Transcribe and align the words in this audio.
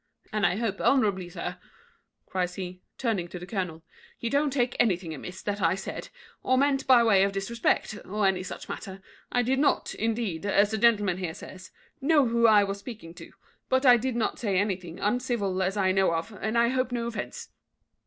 And 0.33 0.47
I 0.47 0.55
hope, 0.55 0.81
honourable 0.81 1.29
sir," 1.29 1.59
cries 2.25 2.55
he, 2.55 2.81
turning 2.97 3.27
to 3.27 3.37
the 3.37 3.45
colonel, 3.45 3.83
"you 4.19 4.31
don't 4.31 4.49
take 4.51 4.75
anything 4.79 5.13
amiss 5.13 5.43
that 5.43 5.61
I 5.61 5.75
said, 5.75 6.09
or 6.41 6.57
meant 6.57 6.87
by 6.87 7.03
way 7.03 7.21
of 7.23 7.33
disrespect, 7.33 7.99
or 8.03 8.25
any 8.25 8.41
such 8.41 8.67
matter. 8.67 8.99
I 9.31 9.43
did 9.43 9.59
not, 9.59 9.93
indeed, 9.93 10.47
as 10.47 10.71
the 10.71 10.79
gentleman 10.79 11.17
here 11.19 11.35
says, 11.35 11.69
know 12.01 12.25
who 12.25 12.47
I 12.47 12.63
was 12.63 12.79
speaking 12.79 13.13
to; 13.13 13.31
but 13.69 13.85
I 13.85 13.97
did 13.97 14.15
not 14.15 14.39
say 14.39 14.57
anything 14.57 14.99
uncivil 14.99 15.61
as 15.61 15.77
I 15.77 15.91
know 15.91 16.15
of, 16.15 16.31
and 16.31 16.57
I 16.57 16.69
hope 16.69 16.91
no 16.91 17.05
offence." 17.05 17.49